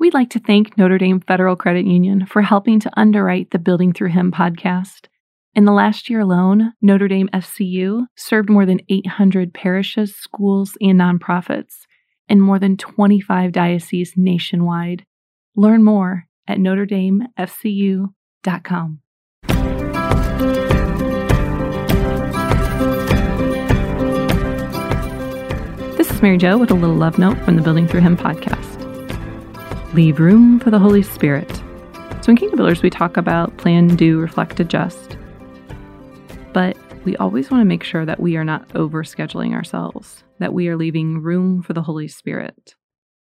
[0.00, 3.92] We'd like to thank Notre Dame Federal Credit Union for helping to underwrite the Building
[3.92, 5.08] Through Him podcast.
[5.54, 10.98] In the last year alone, Notre Dame FCU served more than 800 parishes, schools, and
[10.98, 11.84] nonprofits
[12.30, 15.04] in more than 25 dioceses nationwide.
[15.54, 19.00] Learn more at notredamefcu.com.
[25.98, 28.59] This is Mary Jo with a little love note from the Building Through Him podcast.
[29.92, 31.50] Leave room for the Holy Spirit.
[32.22, 35.16] So in Kingdom Builders, we talk about plan, do, reflect, adjust.
[36.52, 40.68] But we always want to make sure that we are not overscheduling ourselves, that we
[40.68, 42.76] are leaving room for the Holy Spirit.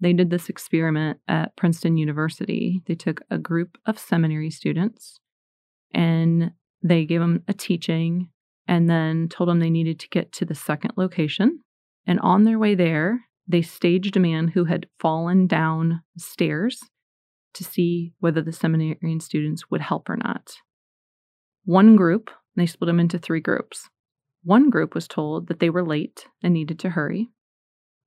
[0.00, 2.80] They did this experiment at Princeton University.
[2.86, 5.20] They took a group of seminary students
[5.92, 6.52] and
[6.82, 8.30] they gave them a teaching
[8.66, 11.60] and then told them they needed to get to the second location.
[12.06, 16.80] And on their way there, they staged a man who had fallen down stairs
[17.54, 20.52] to see whether the seminarian students would help or not.
[21.64, 23.88] One group, they split them into three groups.
[24.44, 27.30] One group was told that they were late and needed to hurry.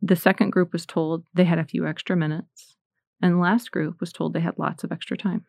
[0.01, 2.75] The second group was told they had a few extra minutes.
[3.21, 5.45] And the last group was told they had lots of extra time.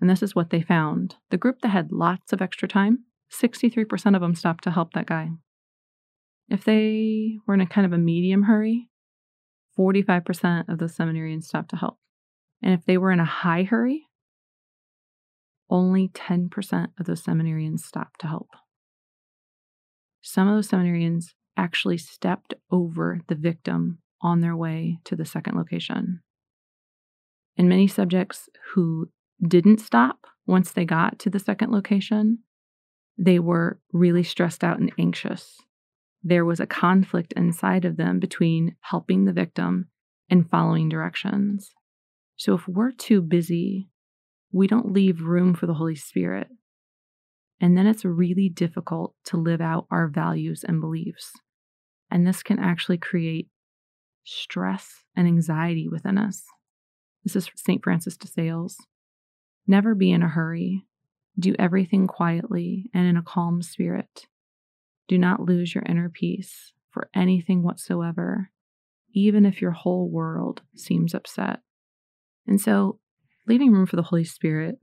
[0.00, 1.16] And this is what they found.
[1.30, 5.06] The group that had lots of extra time, 63% of them stopped to help that
[5.06, 5.30] guy.
[6.48, 8.88] If they were in a kind of a medium hurry,
[9.78, 11.98] 45% of those seminarians stopped to help.
[12.62, 14.06] And if they were in a high hurry,
[15.70, 18.48] only 10% of those seminarians stopped to help.
[20.22, 25.56] Some of those seminarians actually stepped over the victim on their way to the second
[25.56, 26.20] location.
[27.56, 29.10] And many subjects who
[29.46, 32.38] didn't stop once they got to the second location,
[33.16, 35.58] they were really stressed out and anxious
[36.26, 39.88] there was a conflict inside of them between helping the victim
[40.30, 41.70] and following directions.
[42.36, 43.90] So if we're too busy,
[44.50, 46.48] we don't leave room for the Holy Spirit.
[47.60, 51.30] And then it's really difficult to live out our values and beliefs.
[52.10, 53.48] And this can actually create
[54.24, 56.42] stress and anxiety within us.
[57.22, 57.84] This is St.
[57.84, 58.76] Francis de Sales.
[59.66, 60.86] Never be in a hurry.
[61.38, 64.26] Do everything quietly and in a calm spirit.
[65.08, 68.50] Do not lose your inner peace for anything whatsoever,
[69.12, 71.60] even if your whole world seems upset.
[72.46, 73.00] And so,
[73.46, 74.76] leaving room for the Holy Spirit,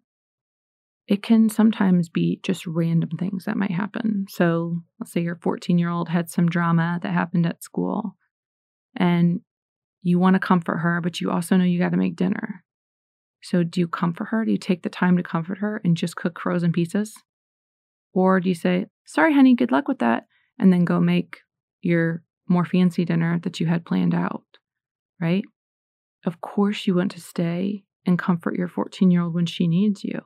[1.08, 4.26] it can sometimes be just random things that might happen.
[4.30, 8.16] So, let's say your 14 year old had some drama that happened at school,
[8.96, 9.42] and
[10.02, 12.64] you want to comfort her, but you also know you got to make dinner.
[13.44, 14.46] So, do you comfort her?
[14.46, 17.12] Do you take the time to comfort her and just cook frozen pizzas?
[18.14, 20.28] Or do you say, sorry, honey, good luck with that,
[20.60, 21.40] and then go make
[21.82, 24.44] your more fancy dinner that you had planned out,
[25.20, 25.44] right?
[26.26, 30.04] Of course, you want to stay and comfort your 14 year old when she needs
[30.04, 30.22] you.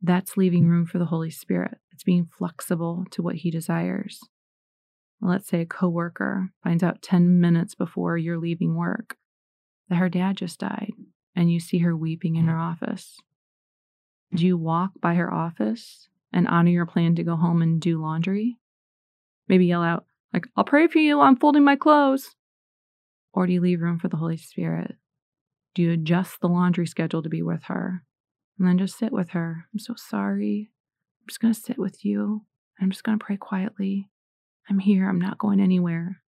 [0.00, 1.78] That's leaving room for the Holy Spirit.
[1.92, 4.20] It's being flexible to what He desires.
[5.20, 9.16] Let's say a coworker finds out 10 minutes before you're leaving work
[9.88, 10.92] that her dad just died
[11.34, 13.18] and you see her weeping in her office.
[14.34, 18.02] Do you walk by her office and honor your plan to go home and do
[18.02, 18.58] laundry?
[19.48, 22.34] Maybe yell out, like, I'll pray for you, I'm folding my clothes.
[23.32, 24.96] Or do you leave room for the Holy Spirit?
[25.74, 28.02] Do you adjust the laundry schedule to be with her?
[28.58, 29.66] And then just sit with her.
[29.72, 30.70] I'm so sorry.
[31.22, 32.42] I'm just going to sit with you.
[32.80, 34.10] I'm just going to pray quietly.
[34.68, 35.08] I'm here.
[35.08, 36.20] I'm not going anywhere.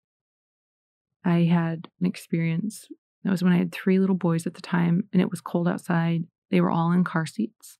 [1.24, 2.86] I had an experience.
[3.24, 5.68] That was when I had three little boys at the time, and it was cold
[5.68, 6.24] outside.
[6.50, 7.78] They were all in car seats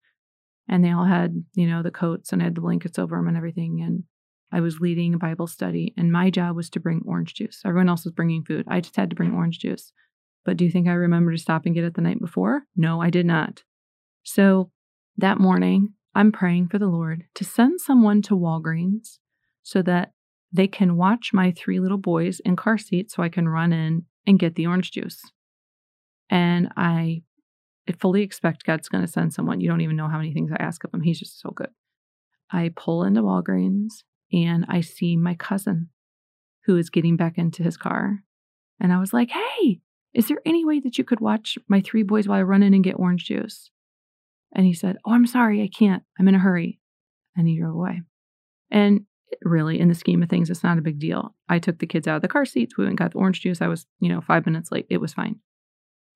[0.69, 3.29] and they all had, you know, the coats and I had the blankets over them
[3.29, 3.81] and everything.
[3.83, 4.05] And
[4.53, 7.63] I was leading a Bible study, and my job was to bring orange juice.
[7.65, 8.65] Everyone else was bringing food.
[8.69, 9.93] I just had to bring orange juice.
[10.45, 12.63] But do you think I remember to stop and get it the night before?
[12.77, 13.65] No, I did not.
[14.23, 14.71] So
[15.17, 19.19] that morning, I'm praying for the Lord to send someone to Walgreens
[19.63, 20.13] so that
[20.53, 24.05] they can watch my three little boys in car seats so I can run in
[24.27, 25.21] and get the orange juice.
[26.31, 27.23] And I
[27.89, 29.61] I fully expect God's going to send someone.
[29.61, 31.03] You don't even know how many things I ask of him.
[31.03, 31.71] He's just so good.
[32.51, 34.03] I pull into Walgreens
[34.33, 35.91] and I see my cousin
[36.65, 38.25] who is getting back into his car.
[38.81, 39.81] And I was like, hey,
[40.13, 42.75] is there any way that you could watch my three boys while I run in
[42.75, 43.71] and get orange juice?
[44.55, 46.03] And he said, oh, I'm sorry, I can't.
[46.19, 46.81] I'm in a hurry.
[47.37, 48.03] And he drove away.
[48.71, 49.03] And
[49.43, 51.35] really, in the scheme of things, it's not a big deal.
[51.49, 52.77] I took the kids out of the car seats.
[52.77, 53.61] We went got the orange juice.
[53.61, 54.87] I was, you know, five minutes late.
[54.89, 55.41] It was fine.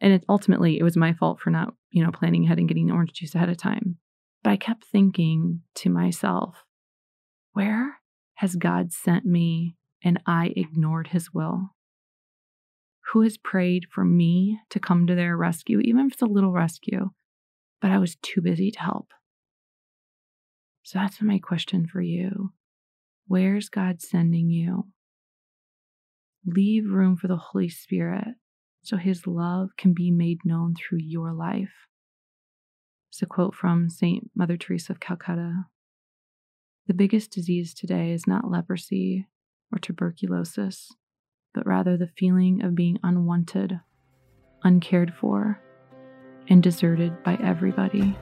[0.00, 2.94] And ultimately it was my fault for not, you know, planning ahead and getting the
[2.94, 3.98] orange juice ahead of time.
[4.42, 6.64] But I kept thinking to myself,
[7.52, 7.98] where
[8.34, 11.74] has God sent me and I ignored his will?
[13.12, 16.52] Who has prayed for me to come to their rescue, even if it's a little
[16.52, 17.10] rescue,
[17.80, 19.08] but I was too busy to help?
[20.82, 22.52] So that's my question for you.
[23.26, 24.88] Where's God sending you?
[26.46, 28.28] Leave room for the Holy Spirit
[28.82, 31.86] so his love can be made known through your life.
[33.10, 34.30] It's a quote from St.
[34.34, 35.66] Mother Teresa of Calcutta.
[36.86, 39.26] The biggest disease today is not leprosy
[39.72, 40.92] or tuberculosis,
[41.54, 43.80] but rather the feeling of being unwanted,
[44.62, 45.60] uncared for,
[46.48, 48.16] and deserted by everybody.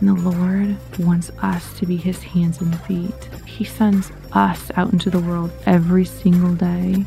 [0.00, 3.28] And the Lord wants us to be his hands and feet.
[3.46, 7.04] He sends us out into the world every single day.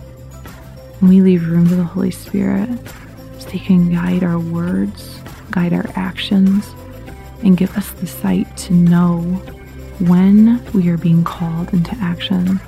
[1.08, 2.68] We leave room to the Holy Spirit
[3.38, 5.22] so he can guide our words,
[5.52, 6.74] guide our actions,
[7.44, 9.22] and give us the sight to know
[10.00, 12.60] when we are being called into action.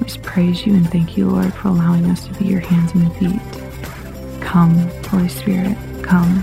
[0.00, 2.92] We just praise you and thank you, Lord, for allowing us to be your hands
[2.94, 4.42] and feet.
[4.42, 6.42] Come, Holy Spirit, come.